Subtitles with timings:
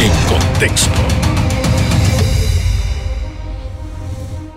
[0.00, 0.90] en contexto.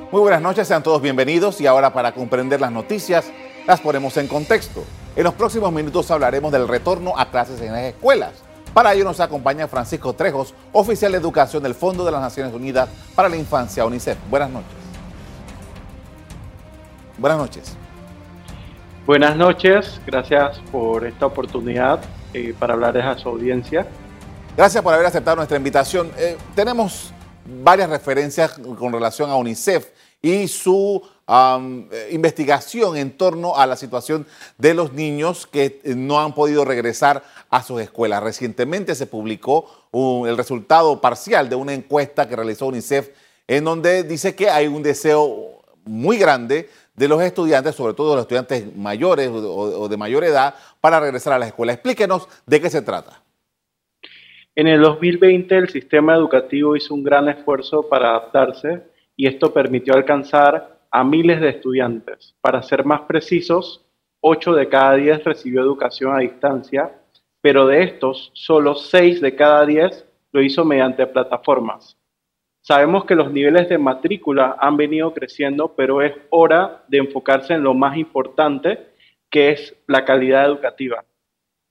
[0.10, 3.30] Muy buenas noches, sean todos bienvenidos y ahora para comprender las noticias
[3.68, 4.86] las ponemos en contexto.
[5.18, 8.32] En los próximos minutos hablaremos del retorno a clases en las escuelas.
[8.74, 12.88] Para ello nos acompaña Francisco Trejos, oficial de educación del Fondo de las Naciones Unidas
[13.14, 14.18] para la Infancia, UNICEF.
[14.30, 14.72] Buenas noches.
[17.18, 17.78] Buenas noches.
[19.06, 22.00] Buenas noches, gracias por esta oportunidad
[22.34, 23.86] eh, para hablar a su audiencia.
[24.56, 26.12] Gracias por haber aceptado nuestra invitación.
[26.16, 27.12] Eh, tenemos
[27.64, 29.88] varias referencias con relación a UNICEF
[30.22, 34.28] y su eh, investigación en torno a la situación
[34.60, 38.22] de los niños que eh, no han podido regresar a sus escuelas.
[38.22, 43.10] Recientemente se publicó el resultado parcial de una encuesta que realizó UNICEF
[43.48, 48.16] en donde dice que hay un deseo muy grande de los estudiantes, sobre todo de
[48.18, 51.74] los estudiantes mayores o de mayor edad, para regresar a la escuela.
[51.74, 53.24] Explíquenos de qué se trata.
[54.56, 58.84] En el 2020 el sistema educativo hizo un gran esfuerzo para adaptarse
[59.16, 62.36] y esto permitió alcanzar a miles de estudiantes.
[62.40, 63.84] Para ser más precisos,
[64.22, 66.94] 8 de cada 10 recibió educación a distancia,
[67.42, 71.98] pero de estos, solo 6 de cada 10 lo hizo mediante plataformas.
[72.62, 77.64] Sabemos que los niveles de matrícula han venido creciendo, pero es hora de enfocarse en
[77.64, 78.92] lo más importante,
[79.32, 81.04] que es la calidad educativa.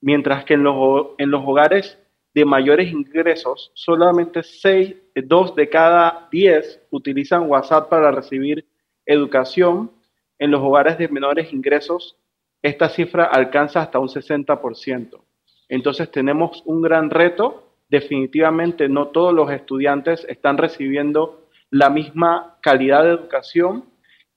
[0.01, 1.97] Mientras que en los, en los hogares
[2.33, 8.65] de mayores ingresos, solamente 6, 2 de cada 10 utilizan WhatsApp para recibir
[9.05, 9.91] educación.
[10.39, 12.17] En los hogares de menores ingresos,
[12.61, 15.21] esta cifra alcanza hasta un 60%.
[15.69, 17.77] Entonces tenemos un gran reto.
[17.87, 23.85] Definitivamente no todos los estudiantes están recibiendo la misma calidad de educación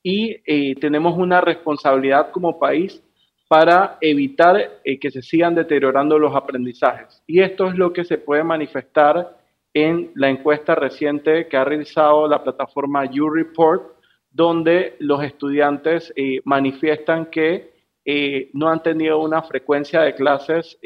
[0.03, 3.03] y eh, tenemos una responsabilidad como país
[3.49, 7.23] para evitar eh, que se sigan deteriorando los aprendizajes.
[7.27, 9.39] Y esto es lo que se puede manifestar
[9.73, 13.95] en la encuesta reciente que ha realizado la plataforma YouReport,
[14.31, 17.75] donde los estudiantes eh, manifiestan que
[18.05, 20.79] eh, no han tenido una frecuencia de clases,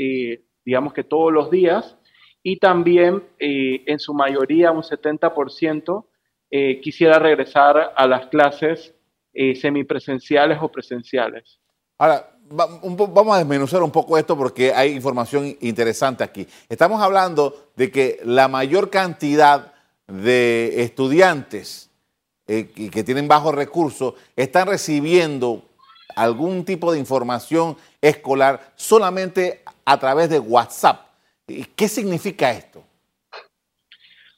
[0.64, 1.98] digamos que todos los días,
[2.42, 6.06] y también en su mayoría, un 70%,
[6.80, 8.94] quisiera regresar a las clases
[9.34, 11.60] semipresenciales o presenciales.
[11.98, 16.46] Ahora, vamos a desmenuzar un poco esto porque hay información interesante aquí.
[16.68, 19.72] Estamos hablando de que la mayor cantidad
[20.06, 21.90] de estudiantes
[22.46, 25.62] eh, que tienen bajos recursos están recibiendo
[26.16, 31.06] algún tipo de información escolar solamente a través de WhatsApp.
[31.76, 32.82] ¿Qué significa esto?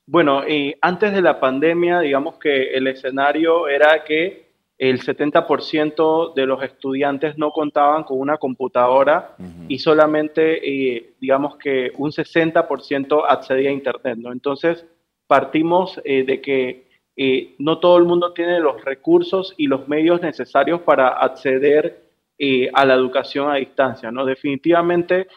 [0.04, 0.42] Bueno,
[0.82, 4.41] antes de la pandemia, digamos que el escenario era que
[4.82, 9.36] el 70% de los estudiantes no contaban con una computadora
[9.68, 14.32] y solamente, eh, digamos que un 60% accedía a Internet, ¿no?
[14.32, 14.84] Entonces,
[15.28, 20.20] partimos eh, de que eh, no todo el mundo tiene los recursos y los medios
[20.20, 22.02] necesarios para acceder
[22.74, 24.24] a la educación a distancia, ¿no?
[24.24, 25.28] Definitivamente,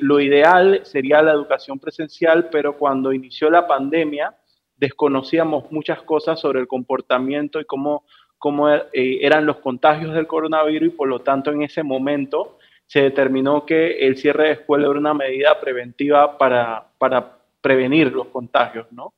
[0.00, 4.32] lo ideal sería la educación presencial, pero cuando inició la pandemia,
[4.76, 8.04] desconocíamos muchas cosas sobre el comportamiento y cómo
[8.38, 13.02] cómo eh, eran los contagios del coronavirus y por lo tanto en ese momento se
[13.02, 18.86] determinó que el cierre de escuela era una medida preventiva para, para prevenir los contagios,
[18.92, 19.12] ¿no?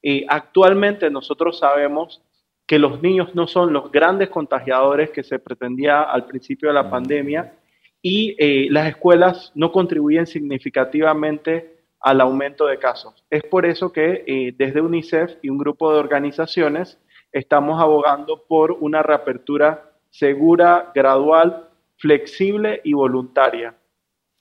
[0.00, 2.22] Y actualmente nosotros sabemos
[2.66, 6.88] que los niños no son los grandes contagiadores que se pretendía al principio de la
[6.88, 7.54] pandemia
[8.02, 13.24] y eh, las escuelas no contribuyen significativamente al aumento de casos.
[13.30, 16.98] Es por eso que eh, desde UNICEF y un grupo de organizaciones
[17.32, 23.74] estamos abogando por una reapertura segura, gradual, flexible y voluntaria.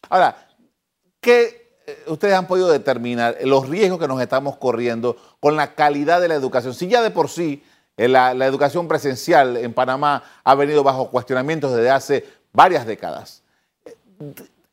[0.09, 0.48] Ahora,
[1.20, 6.22] ¿qué eh, ustedes han podido determinar los riesgos que nos estamos corriendo con la calidad
[6.22, 6.74] de la educación?
[6.74, 7.64] Si ya de por sí
[7.98, 13.44] eh, la, la educación presencial en Panamá ha venido bajo cuestionamientos desde hace varias décadas,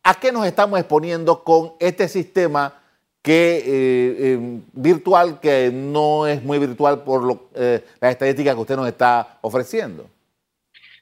[0.03, 2.84] ¿a qué nos estamos exponiendo con este sistema?
[3.25, 3.65] Que eh,
[4.19, 8.87] eh, virtual que no es muy virtual por lo, eh, la estadística que usted nos
[8.87, 10.05] está ofreciendo.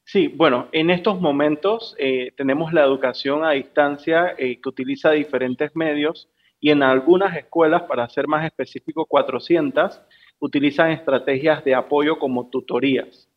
[0.05, 1.97] Sí, bueno, en estos momentos
[2.37, 6.29] tenemos la educación a distancia que utiliza diferentes medios
[6.61, 10.01] y en algunas escuelas, para ser más específico, 400,
[10.39, 13.29] utilizan estrategias de apoyo como tutorías.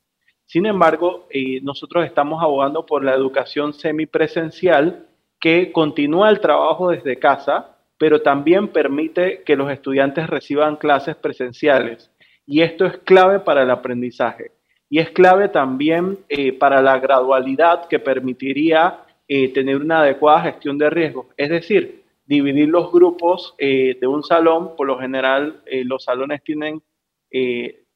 [0.45, 1.27] Sin embargo,
[1.62, 5.07] nosotros estamos abogando por la educación semipresencial
[5.39, 12.12] que continúa el trabajo desde casa, pero también permite que los estudiantes reciban clases presenciales.
[12.45, 14.51] Y esto es clave para el aprendizaje.
[14.89, 20.77] Y es clave también eh, para la gradualidad que permitiría eh, tener una adecuada gestión
[20.77, 21.27] de riesgos.
[21.38, 24.75] Es decir, dividir los grupos de un salón.
[24.75, 26.81] Por lo general, los salones tienen,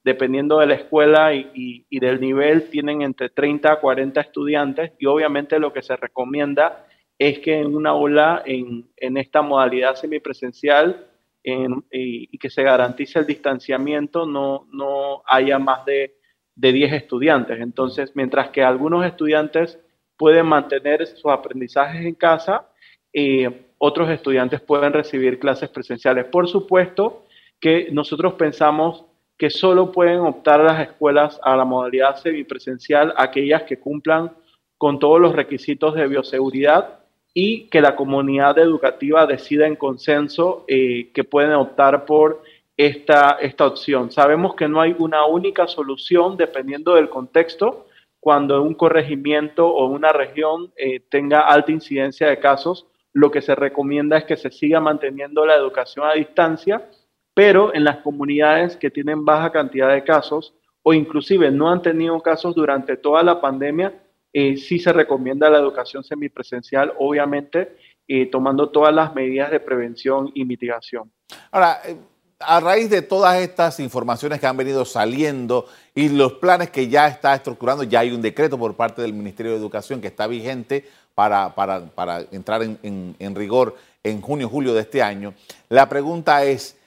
[0.04, 5.07] dependiendo de la escuela y, y, del nivel, tienen entre 30 a 40 estudiantes y
[5.07, 6.86] obviamente lo que se recomienda
[7.19, 11.06] es que en una aula, en, en esta modalidad semipresencial,
[11.44, 16.16] y, que se garantice el distanciamiento, no, no haya más de,
[16.56, 17.60] de 10 estudiantes.
[17.60, 19.80] Entonces, mientras que algunos estudiantes
[20.18, 22.69] pueden mantener sus aprendizajes en casa,
[23.13, 26.25] eh, otros estudiantes pueden recibir clases presenciales.
[26.25, 27.25] Por supuesto
[27.60, 29.06] que nosotros pensamos
[29.38, 34.33] que solo pueden optar las escuelas a la modalidad semipresencial aquellas que cumplan
[34.77, 36.99] con todos los requisitos de bioseguridad
[37.41, 42.44] y que la comunidad educativa decida en consenso eh, que pueden optar por
[42.75, 44.12] esta, esta opción.
[44.12, 47.88] Sabemos que no hay una única solución dependiendo del contexto.
[48.19, 53.56] Cuando un corregimiento o una región eh, tenga alta incidencia de casos, lo que se
[53.56, 56.89] recomienda es que se siga manteniendo la educación a distancia,
[57.33, 60.53] pero en las comunidades que tienen baja cantidad de casos
[60.83, 63.94] o inclusive no han tenido casos durante toda la pandemia,
[64.31, 67.76] eh, sí se recomienda la educación semipresencial, obviamente
[68.08, 71.12] eh, tomando todas las medidas de prevención y mitigación.
[71.52, 71.96] Ahora, eh,
[72.40, 75.66] a raíz de todas estas informaciones que han venido saliendo
[75.96, 79.52] y los planes que ya está estructurando, ya hay un decreto por parte del Ministerio
[79.52, 80.86] de Educación que está vigente
[81.16, 85.34] para, para, entrar en, rigor en junio, julio de este año.
[85.68, 86.78] La pregunta es,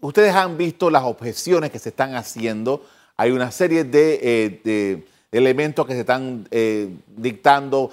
[0.00, 2.84] ustedes han visto las objeciones que se están haciendo,
[3.16, 5.04] hay una serie de
[5.38, 7.90] elementos que se están eh, dictando,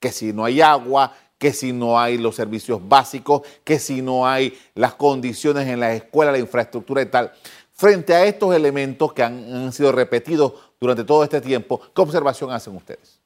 [0.00, 4.26] que si no hay agua, que si no hay los servicios básicos, que si no
[4.26, 7.32] hay las condiciones en la escuela, la infraestructura y tal.
[7.72, 12.74] Frente a estos elementos que han, sido repetidos durante todo este tiempo, ¿qué observación hacen
[12.74, 13.20] ustedes?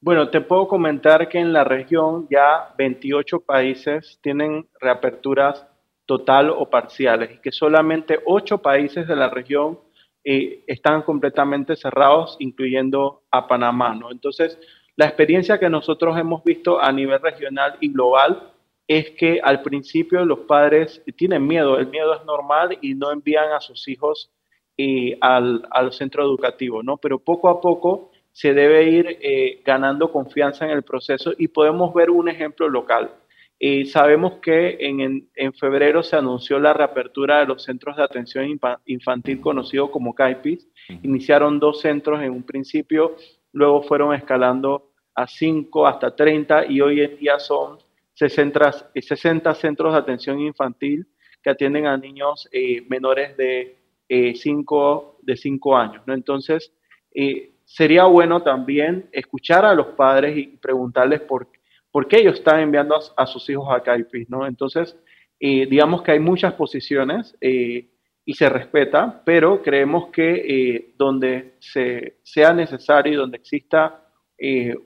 [0.00, 5.66] Bueno, te puedo comentar que en la región ya 28 países tienen reaperturas
[6.06, 9.78] total o parciales y que solamente 8 países de la región
[10.24, 13.94] están completamente cerrados, incluyendo a Panamá.
[13.94, 14.10] ¿no?
[14.10, 14.58] Entonces,
[14.96, 18.50] la experiencia que nosotros hemos visto a nivel regional y global
[18.86, 23.52] es que al principio los padres tienen miedo, el miedo es normal y no envían
[23.52, 24.30] a sus hijos
[24.76, 26.96] eh, al, al, centro educativo, ¿no?
[26.98, 31.94] Pero poco a poco se debe ir eh, ganando confianza en el proceso y podemos
[31.94, 33.12] ver un ejemplo local.
[33.58, 38.46] Y sabemos que en, febrero se anunció la reapertura de los centros de atención
[38.84, 40.68] infantil conocidos como CAIPIS.
[41.02, 43.16] Iniciaron dos centros en un principio,
[43.52, 47.78] luego fueron escalando a cinco hasta 30 y hoy en día son
[48.14, 51.06] 60, 60 centros de atención infantil
[51.42, 53.76] que atienden a niños eh, menores de
[54.08, 56.02] 5 eh, de cinco años.
[56.06, 56.14] ¿no?
[56.14, 56.72] Entonces,
[57.14, 61.48] eh, sería bueno también escuchar a los padres y preguntarles por
[61.94, 64.28] qué ¿por qué ellos están enviando a, sus hijos a CAIPIS?
[64.28, 64.46] ¿no?
[64.46, 64.96] Entonces,
[65.38, 67.88] eh, digamos que hay muchas posiciones eh,
[68.24, 74.00] y se respeta, pero creemos que eh, donde se, sea necesario y donde exista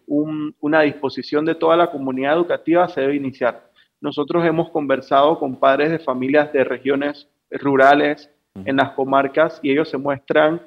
[0.07, 3.71] una disposición de toda la comunidad educativa, se debe iniciar.
[4.01, 9.89] Nosotros hemos conversado con padres de familias de regiones rurales en las comarcas y ellos
[9.89, 10.61] se muestran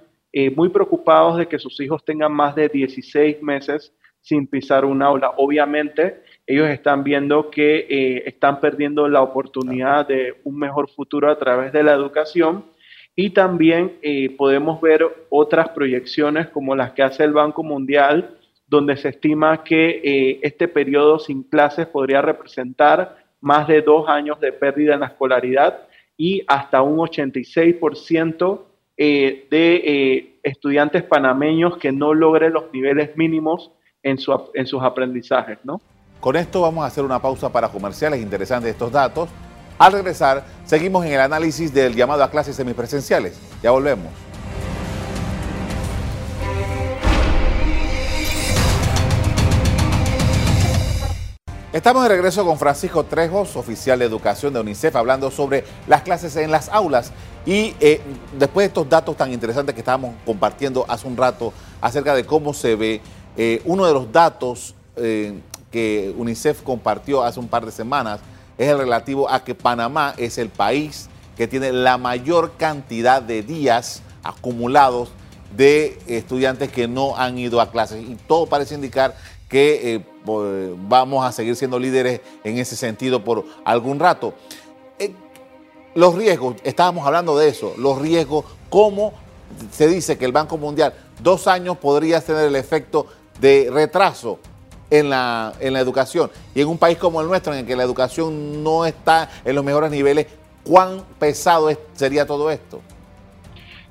[0.55, 5.33] muy preocupados de que sus hijos tengan más de 16 meses sin pisar un aula.
[5.37, 11.37] Obviamente, ellos están viendo que eh, están perdiendo la oportunidad de un mejor futuro a
[11.37, 12.65] través de la educación
[13.15, 18.95] y también eh, podemos ver otras proyecciones como las que hace el Banco Mundial, donde
[18.95, 24.53] se estima que eh, este periodo sin clases podría representar más de dos años de
[24.53, 28.61] pérdida en la escolaridad y hasta un 86%
[28.97, 33.71] de estudiantes panameños que no logren los niveles mínimos
[34.03, 35.81] en, sus aprendizajes, ¿no?
[36.19, 39.29] Con esto vamos a hacer una pausa para comerciales interesantes estos datos.
[39.77, 43.39] Al regresar, seguimos en el análisis del llamado a clases semipresenciales.
[43.63, 44.11] Ya volvemos.
[51.73, 56.35] Estamos de regreso con Francisco Trejos, oficial de educación de UNICEF, hablando sobre las clases
[56.35, 57.13] en las aulas.
[57.45, 58.01] Y eh,
[58.37, 62.53] después de estos datos tan interesantes que estábamos compartiendo hace un rato acerca de cómo
[62.53, 63.01] se ve
[63.37, 65.39] eh, uno de los datos eh,
[65.71, 68.19] que UNICEF compartió hace un par de semanas
[68.57, 73.41] es el relativo a que Panamá es el país que tiene la mayor cantidad de
[73.41, 75.09] días acumulados
[75.55, 78.03] de estudiantes que no han ido a clases.
[78.07, 79.15] Y todo parece indicar
[79.49, 80.05] que eh,
[80.87, 84.33] vamos a seguir siendo líderes en ese sentido por algún rato.
[85.95, 89.13] los riesgos, estábamos hablando de eso, los riesgos, cómo
[89.71, 93.07] se dice que el Banco Mundial dos años podría tener el efecto
[93.41, 94.39] de retraso
[94.91, 96.29] en la, en la educación.
[96.53, 99.55] Y en un país como el nuestro, en el que la educación no está en
[99.55, 100.27] los mejores niveles,
[100.63, 102.81] ¿cuán pesado sería todo esto?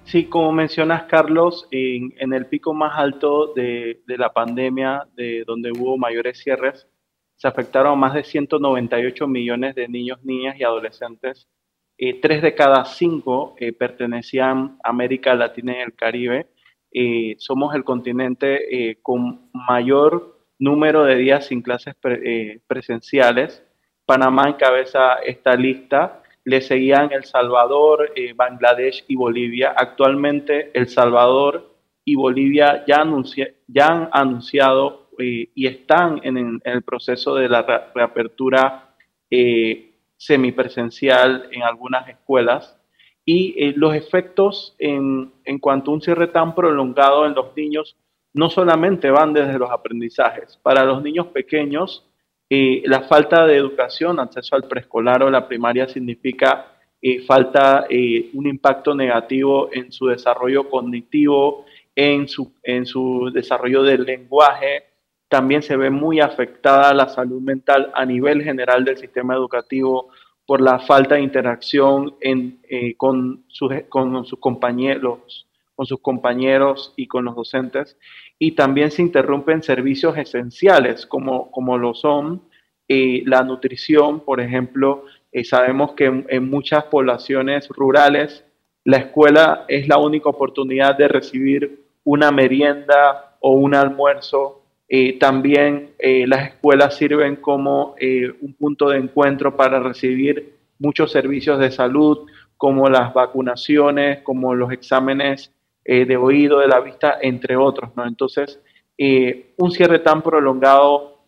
[0.05, 5.97] Sí, como mencionas, Carlos, en, el pico más alto de, la pandemia, de donde hubo
[5.97, 6.89] mayores cierres,
[7.37, 11.49] se afectaron a más de 198 millones de niños, niñas y adolescentes.
[11.97, 16.49] Eh, tres de cada cinco eh, pertenecían a América Latina y el Caribe.
[16.93, 21.95] Eh, somos el continente con mayor número de días sin clases
[22.67, 23.65] presenciales.
[24.05, 29.75] Panamá encabeza esta lista le seguían El Salvador, eh, Bangladesh y Bolivia.
[29.77, 37.49] Actualmente El Salvador y Bolivia ya, han anunciado eh, y están en, el proceso de
[37.49, 38.95] la reapertura
[39.31, 42.77] eh, semipresencial en algunas escuelas.
[43.25, 47.97] Y los efectos en, en cuanto a un cierre tan prolongado en los niños
[48.33, 50.59] no solamente van desde los aprendizajes.
[50.63, 52.07] Para los niños pequeños,
[52.49, 58.31] eh, la falta de educación, acceso al preescolar o la primaria significa eh, falta eh,
[58.35, 64.85] un impacto negativo en su desarrollo cognitivo, en su, en su desarrollo del lenguaje.
[65.29, 70.09] También se ve muy afectada la salud mental a nivel general del sistema educativo
[70.51, 72.17] por la falta de interacción
[72.97, 77.97] con, sus, con sus compañeros con sus compañeros y con los docentes.
[78.37, 82.43] Y también se interrumpen servicios esenciales como, como lo son
[82.89, 85.05] eh, la nutrición, por ejemplo.
[85.31, 88.45] Eh, sabemos que en, muchas poblaciones rurales
[88.83, 94.60] la escuela es la única oportunidad de recibir una merienda o un almuerzo.
[94.93, 95.93] Eh, también
[96.27, 97.95] las escuelas sirven como
[98.41, 102.27] un punto de encuentro para recibir muchos servicios de salud,
[102.61, 105.51] como las vacunaciones, como los exámenes
[105.83, 107.91] eh, de oído, de la vista, entre otros.
[107.97, 108.07] ¿no?
[108.07, 108.61] Entonces,
[108.99, 111.25] eh, un cierre tan prolongado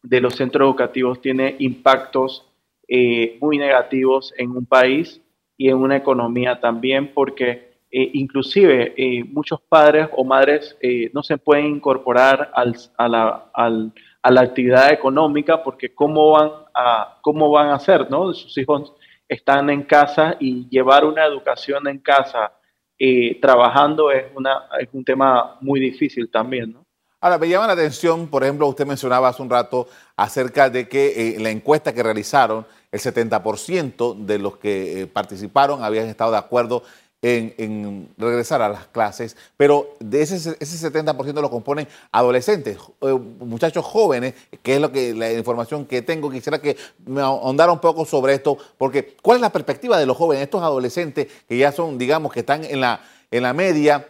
[0.00, 2.46] de los centros educativos tiene impactos
[2.86, 5.20] eh, muy negativos en un país
[5.56, 7.65] y en una economía también, porque
[8.12, 8.94] inclusive
[9.30, 10.76] muchos padres o madres
[11.12, 12.64] no se pueden incorporar a,
[13.08, 18.32] la, a, la, actividad económica porque cómo van a, cómo van a hacer, ¿no?
[18.34, 18.92] Sus hijos
[19.28, 22.52] están en casa y llevar una educación en casa
[22.98, 26.86] eh, trabajando es, una, es un tema muy difícil también, ¿no?
[27.20, 31.34] Ahora, me llama la atención, por ejemplo, usted mencionaba hace un rato acerca de que
[31.36, 36.38] eh, la encuesta que realizaron, el 70% de los que eh, participaron habían estado de
[36.38, 36.82] acuerdo
[37.22, 43.84] en, regresar a las clases, pero de ese, ese 70% lo componen adolescentes, eh, muchachos
[43.84, 46.30] jóvenes, que es lo que la información que tengo.
[46.30, 50.16] Quisiera que me ahondara un poco sobre esto, porque ¿cuál es la perspectiva de los
[50.16, 54.06] jóvenes, estos adolescentes que ya son, digamos, que están en la, en la media,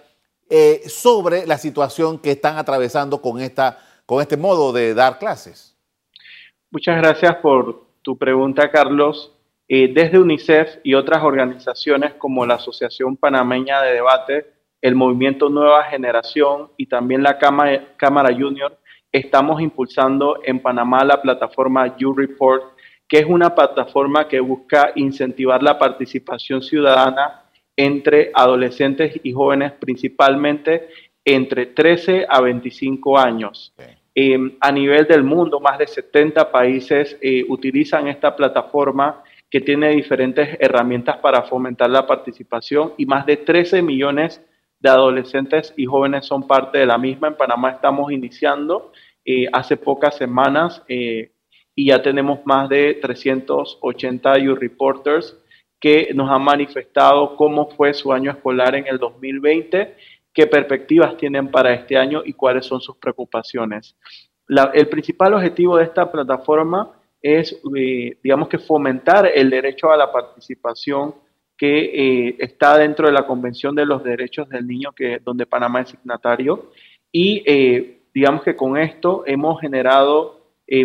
[0.49, 5.77] eh, sobre la situación que están atravesando con, esta, con este modo de dar clases?
[6.71, 9.36] Muchas gracias por tu pregunta, Carlos.
[9.69, 14.47] Eh, desde UNICEF y otras organizaciones como la Asociación Panameña de Debate,
[14.81, 18.79] el Movimiento Nueva Generación y también la Cámara, Junior,
[19.11, 22.77] estamos impulsando en Panamá la plataforma YouReport,
[23.09, 27.43] que es una plataforma que busca incentivar la participación ciudadana
[27.77, 30.89] entre adolescentes y jóvenes, principalmente
[31.25, 33.75] entre 13 a 25 años.
[34.15, 39.91] Eh, a nivel del mundo, más de 70 países eh, utilizan esta plataforma que tiene
[39.91, 44.41] diferentes herramientas para fomentar la participación y más de 13 millones
[44.81, 47.29] de adolescentes y jóvenes son parte de la misma.
[47.29, 48.93] En Panamá estamos iniciando
[49.25, 51.33] eh, hace pocas semanas eh,
[51.75, 55.37] y ya tenemos más de 380 youth reporters
[55.79, 59.95] que nos han manifestado cómo fue su año escolar en el 2020,
[60.33, 63.97] qué perspectivas tienen para este año y cuáles son sus preocupaciones.
[64.75, 70.13] el principal objetivo de esta plataforma es, eh, digamos que fomentar el derecho a la
[70.13, 71.15] participación
[71.57, 75.81] que eh, está dentro de la Convención de los Derechos del Niño, que, donde Panamá
[75.81, 76.71] es signatario.
[77.11, 80.35] Y eh, digamos que con esto hemos generado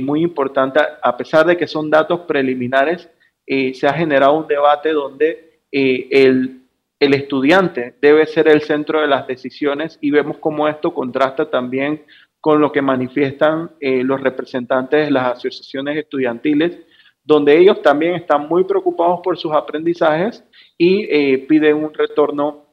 [0.03, 3.09] muy importante, a pesar de que son datos preliminares,
[3.47, 6.61] se ha generado un debate donde el,
[6.99, 12.03] el estudiante debe ser el centro de las decisiones y vemos cómo esto contrasta también
[12.41, 16.79] con lo que manifiestan eh, los representantes de las asociaciones estudiantiles,
[17.23, 20.43] donde ellos también están muy preocupados por sus aprendizajes
[20.75, 22.65] y eh, piden un retorno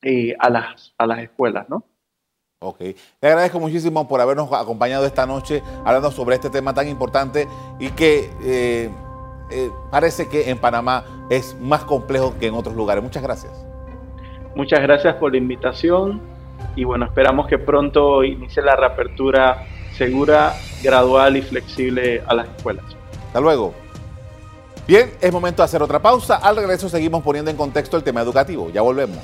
[0.00, 1.84] eh, a, las, a las escuelas, ¿no?
[2.60, 2.80] Ok.
[2.80, 7.46] Le agradezco muchísimo por habernos acompañado esta noche hablando sobre este tema tan importante
[7.78, 8.90] y que
[9.90, 13.02] parece que en Panamá es más complejo que en otros lugares.
[13.02, 13.64] Muchas gracias.
[14.56, 16.37] Muchas gracias por la invitación
[16.78, 19.66] y bueno, esperamos que pronto inicie la reapertura
[19.96, 22.84] segura gradual y flexible a las escuelas.
[23.26, 23.74] Hasta luego.
[24.86, 26.36] Bien, es momento de hacer otra pausa.
[26.36, 28.70] Al regreso seguimos poniendo en contexto el tema educativo.
[28.70, 29.18] Ya volvemos.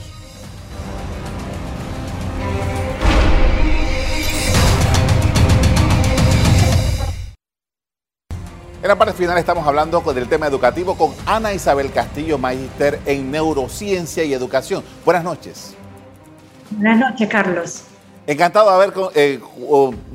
[8.82, 13.30] En la parte final estamos hablando del tema educativo con Ana Isabel Castillo, magíster en
[13.30, 14.82] neurociencia y educación.
[15.04, 15.76] Buenas noches.
[16.70, 17.84] Buenas noches, Carlos.
[18.26, 19.40] Encantado de haber eh,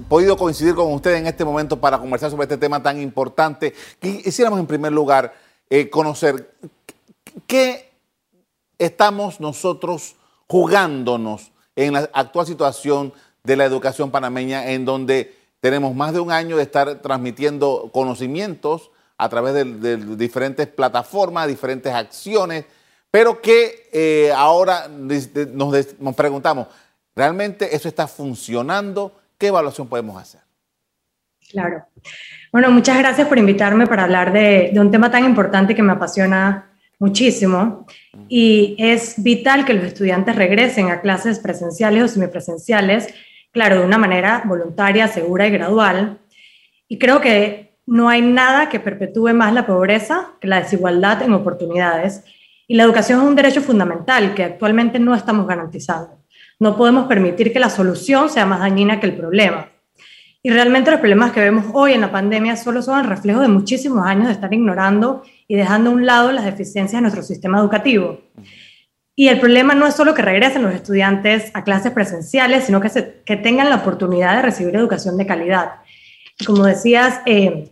[0.07, 3.73] podido coincidir con usted en este momento para conversar sobre este tema tan importante.
[3.99, 5.33] Quisiéramos en primer lugar
[5.69, 6.55] eh, conocer
[7.45, 7.91] qué
[8.79, 10.15] estamos nosotros
[10.47, 13.13] jugándonos en la actual situación
[13.43, 18.89] de la educación panameña en donde tenemos más de un año de estar transmitiendo conocimientos
[19.17, 22.65] a través de, diferentes plataformas, diferentes acciones,
[23.11, 26.67] pero que eh, ahora nos, preguntamos,
[27.15, 29.13] ¿realmente eso está funcionando?
[29.37, 30.41] ¿Qué evaluación podemos hacer?
[31.49, 31.85] Claro.
[32.51, 35.93] Bueno, muchas gracias por invitarme para hablar de, de un tema tan importante que me
[35.93, 37.87] apasiona muchísimo
[38.27, 43.13] y es vital que los estudiantes regresen a clases presenciales o semipresenciales
[43.51, 46.19] claro, de una manera voluntaria, segura y gradual.
[46.87, 51.33] Y creo que no hay nada que perpetúe más la pobreza que la desigualdad en
[51.33, 52.23] oportunidades.
[52.69, 56.19] Y la educación es un derecho fundamental que actualmente no estamos garantizando.
[56.59, 59.69] No podemos permitir que la solución sea más dañina que el problema.
[60.43, 63.47] Y realmente los problemas que vemos hoy en la pandemia solo son el reflejo de
[63.47, 67.57] muchísimos años de estar ignorando y dejando a un lado las deficiencias de nuestro sistema
[67.57, 68.21] educativo.
[69.15, 73.35] Y el problema no es solo que regresen los estudiantes a clases presenciales, sino que,
[73.37, 75.71] tengan la oportunidad de recibir educación de calidad.
[76.45, 77.71] como decías, eh,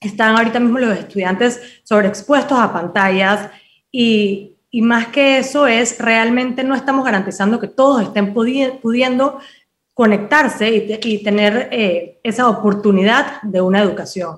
[0.00, 3.48] están ahorita mismo los estudiantes sobreexpuestos a pantallas
[3.92, 9.38] y, y, más que eso es, realmente no estamos garantizando que todos estén pudiendo
[9.94, 14.36] conectarse y, tener eh, esa oportunidad de una educación.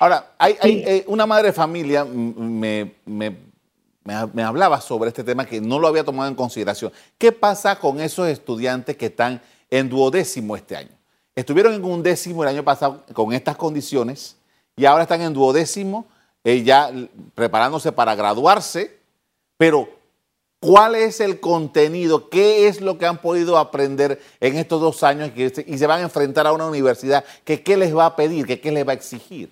[0.00, 3.48] Ahora, hay, hay eh, una madre de familia me, me
[4.32, 6.92] me, hablaba sobre este tema que no lo había tomado en consideración.
[7.18, 10.90] ¿Qué pasa con esos estudiantes que están en duodécimo este año?
[11.34, 14.36] Estuvieron en un décimo el año pasado con estas condiciones
[14.76, 16.06] y ahora están en duodécimo,
[16.44, 16.90] eh, ya
[17.34, 18.98] preparándose para graduarse,
[19.56, 19.88] pero
[20.60, 22.28] ¿cuál es el contenido?
[22.30, 26.04] ¿Qué es lo que han podido aprender en estos dos años y se van a
[26.04, 28.96] enfrentar a una universidad que qué les va a pedir, que qué les va a
[28.96, 29.50] exigir?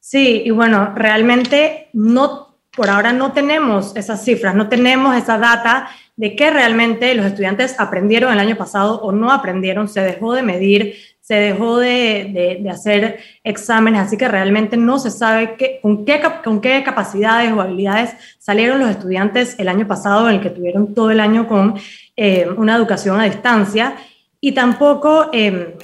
[0.00, 2.45] Sí, y bueno, realmente no
[2.76, 7.74] por ahora no tenemos esas cifras, no tenemos esa data de qué realmente los estudiantes
[7.78, 13.18] aprendieron el año pasado o no aprendieron, se dejó de medir, se dejó de, hacer
[13.42, 18.90] exámenes, así que realmente no se sabe qué, con qué capacidades o habilidades salieron los
[18.90, 21.74] estudiantes el año pasado, en el que tuvieron todo el año con
[22.16, 23.96] eh, una educación a distancia,
[24.40, 25.76] y tampoco, eh,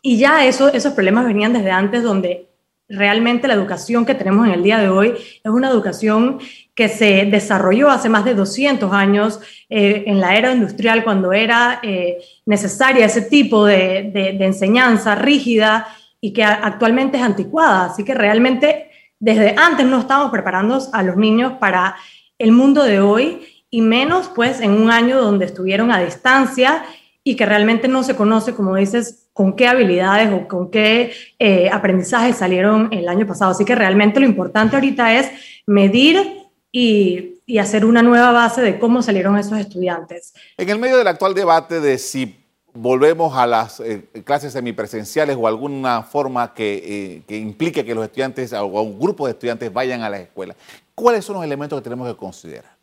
[0.00, 2.47] y ya eso, esos problemas venían desde antes, donde
[2.88, 6.38] realmente la educación que tenemos en el día de hoy es una educación
[6.74, 11.80] que se desarrolló hace más de 200 años eh, en la era industrial, cuando era
[11.82, 15.88] eh, necesaria ese tipo de, enseñanza rígida
[16.20, 17.86] y que actualmente es anticuada.
[17.86, 21.96] Así que realmente desde antes no estamos preparando a los niños para
[22.38, 26.84] el mundo de hoy y menos pues en un año donde estuvieron a distancia
[27.28, 31.68] y que realmente no se conoce, como dices, con qué habilidades o con qué eh,
[31.70, 33.50] aprendizajes salieron el año pasado.
[33.50, 35.30] Así que realmente lo importante ahorita es
[35.66, 40.32] medir y, hacer una nueva base de cómo salieron esos estudiantes.
[40.56, 42.34] En el medio del actual debate de si
[42.72, 48.54] volvemos a las eh, clases semipresenciales o alguna forma que, eh, implique que los estudiantes
[48.54, 50.56] o un grupo de estudiantes vayan a la escuela,
[50.94, 52.77] ¿cuáles son los elementos que tenemos que considerar?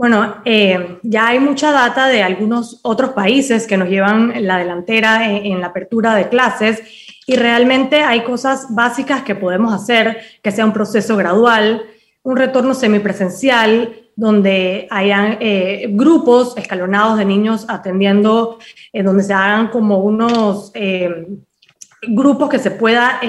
[0.00, 5.30] Bueno, eh, ya hay mucha data de algunos otros países que nos llevan la delantera
[5.30, 6.82] en, la apertura de clases
[7.26, 11.82] y realmente hay cosas básicas que podemos hacer, que sea un proceso gradual,
[12.22, 18.58] un retorno semipresencial, donde hayan eh, grupos escalonados de niños atendiendo,
[18.94, 20.72] eh, donde se hagan como unos
[22.08, 23.20] grupos que se pueda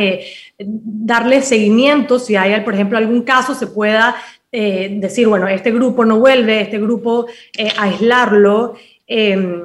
[0.58, 4.16] darle seguimiento, si hay, por ejemplo, algún caso, se pueda
[4.52, 8.76] eh, decir, bueno, este grupo no vuelve, este grupo eh, aislarlo.
[9.08, 9.64] Em,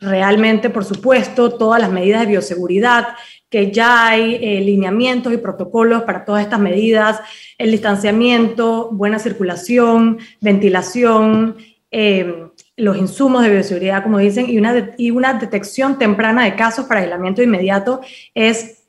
[0.00, 3.08] realmente, por supuesto, todas las medidas de bioseguridad,
[3.48, 7.20] que ya hay eh, lineamientos y protocolos para todas estas medidas,
[7.58, 11.56] el distanciamiento, buena circulación, ventilación,
[11.90, 16.86] em, los insumos de bioseguridad, como dicen, y una, y una detección temprana de casos
[16.86, 18.00] para aislamiento inmediato
[18.34, 18.82] es,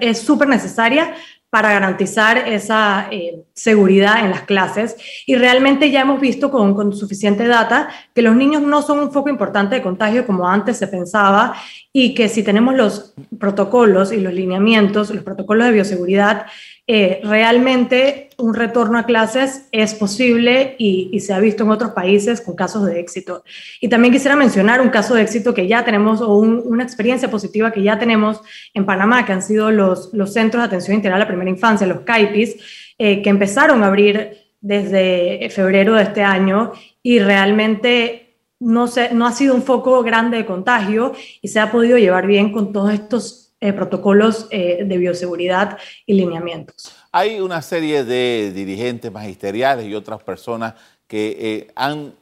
[0.00, 1.14] es súper necesaria
[1.50, 4.96] para garantizar esa eh, seguridad en las clases.
[5.26, 9.12] Y realmente ya hemos visto con, con, suficiente data que los niños no son un
[9.12, 11.54] foco importante de contagio como antes se pensaba
[11.92, 16.46] y que si tenemos los protocolos y los lineamientos, los protocolos de bioseguridad,
[16.92, 22.40] eh, realmente un retorno a clases es posible y, se ha visto en otros países
[22.40, 23.44] con casos de éxito.
[23.80, 27.70] Y también quisiera mencionar un caso de éxito que ya tenemos o una experiencia positiva
[27.70, 28.40] que ya tenemos
[28.74, 31.86] en Panamá, que han sido los, los Centros de Atención Integral a la Primera Infancia,
[31.86, 32.56] los CAIPIS,
[32.98, 36.72] eh, que empezaron a abrir desde febrero de este año
[37.04, 41.70] y realmente no, se, no ha sido un foco grande de contagio y se ha
[41.70, 46.96] podido llevar bien con todos estos eh, protocolos eh, de bioseguridad y lineamientos.
[47.12, 52.14] Hay una serie de dirigentes magisteriales y otras personas que eh, han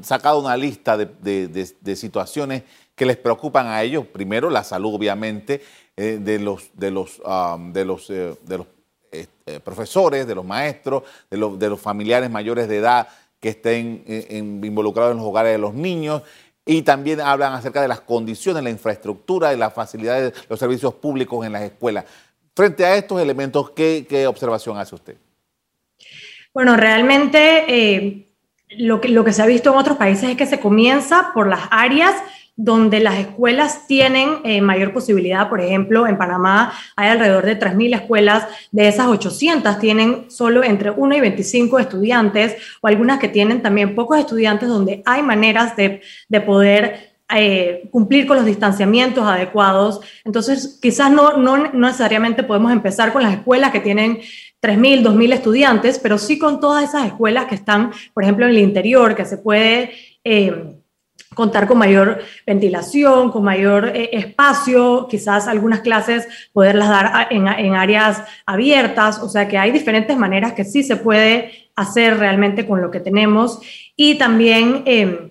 [0.00, 2.62] sacado una lista de, situaciones
[2.94, 4.06] que les preocupan a ellos.
[4.06, 5.60] Primero, la salud, obviamente,
[5.94, 8.66] de los, de los, um, de los, de los
[9.62, 13.08] profesores, de los maestros, de los, de los familiares mayores de edad
[13.40, 14.04] que estén
[14.62, 16.22] involucrados en los hogares de los niños
[16.64, 21.44] y también hablan acerca de las condiciones, la infraestructura y las facilidades, los servicios públicos
[21.44, 22.04] en las escuelas.
[22.54, 25.16] Frente a estos elementos, ¿qué, observación hace usted?
[26.54, 28.28] Bueno, realmente eh,
[28.68, 32.14] lo que se ha visto en otros países es que se comienza por las áreas
[32.56, 35.48] donde las escuelas tienen eh, mayor posibilidad.
[35.48, 40.90] Por ejemplo, en Panamá hay alrededor de 3.000 escuelas, de esas 800 tienen solo entre
[40.90, 46.02] 1 y 25 estudiantes, o algunas que tienen también pocos estudiantes, donde hay maneras de,
[46.44, 50.00] poder eh, cumplir con los distanciamientos adecuados.
[50.24, 54.18] Entonces, quizás no, no, necesariamente podemos empezar con las escuelas que tienen
[54.60, 58.58] 3.000, 2.000 estudiantes, pero sí con todas esas escuelas que están, por ejemplo, en el
[58.58, 59.92] interior, que se puede...
[60.22, 60.76] Eh,
[61.34, 68.22] contar con mayor ventilación, con mayor eh, espacio, quizás algunas clases poderlas dar en, áreas
[68.46, 72.90] abiertas, o sea que hay diferentes maneras que sí se puede hacer realmente con lo
[72.90, 73.60] que tenemos.
[73.96, 75.30] Y también, em,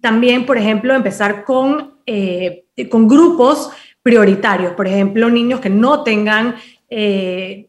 [0.00, 3.70] también por ejemplo, empezar con, eh, con grupos
[4.02, 6.56] prioritarios, por ejemplo, niños que no tengan
[6.90, 7.68] eh,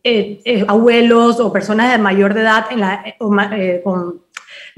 [0.68, 3.04] abuelos o personas de mayor edad en la,
[3.84, 4.22] con,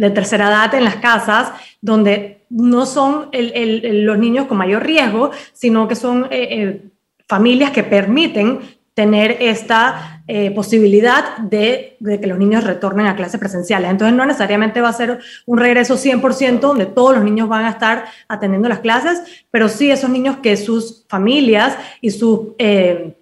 [0.02, 5.88] de tercera edad en las casas, donde no son los niños con mayor riesgo, sino
[5.88, 6.82] que son eh, eh,
[7.28, 8.62] familias que permiten
[8.96, 13.92] tener esta eh, posibilidad de, que los niños retornen a clases presenciales.
[13.92, 17.70] Entonces no necesariamente va a ser un regreso 100% donde todos los niños van a
[17.70, 22.56] estar atendiendo las clases, pero sí esos niños que sus familias y sus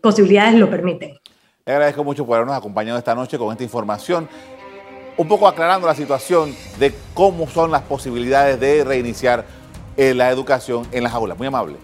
[0.01, 1.19] posibilidades lo permiten.
[1.65, 4.27] Agradezco mucho por habernos acompañado esta noche con esta información
[5.19, 9.43] un poco aclarando la situación de cómo son las posibilidades de reiniciar
[9.97, 11.37] eh, la educación en las aulas.
[11.37, 11.75] Muy amable.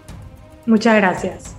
[0.65, 1.53] Muchas gracias.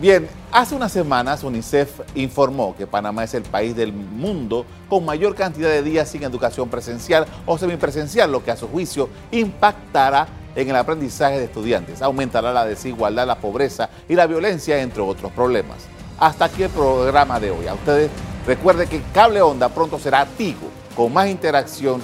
[0.00, 5.34] Bien, hace unas semanas UNICEF informó que Panamá es el país del mundo con mayor
[5.34, 10.70] cantidad de días sin educación presencial o semipresencial, lo que a su juicio impactará en
[10.70, 15.86] el aprendizaje de estudiantes, aumentará la desigualdad, la pobreza y la violencia, entre otros problemas.
[16.18, 17.66] Hasta aquí el programa de hoy.
[17.66, 18.10] A ustedes
[18.46, 22.00] Recuerde que Cable Onda pronto será Tigo, con más interacción,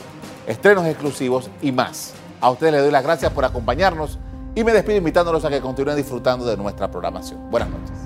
[0.46, 2.14] estrenos exclusivos y más.
[2.40, 4.18] A ustedes les doy las gracias por acompañarnos
[4.54, 7.50] y me despido invitándolos a que continúen disfrutando de nuestra programación.
[7.50, 8.05] Buenas noches.